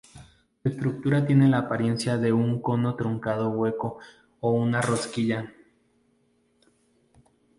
Su 0.63 0.67
estructura 0.69 1.27
tiene 1.27 1.47
la 1.47 1.59
apariencia 1.59 2.17
de 2.17 2.33
un 2.33 2.59
cono 2.59 2.95
truncado 2.95 3.49
hueco 3.51 3.99
o 4.39 4.49
una 4.49 4.81
rosquilla. 4.81 5.53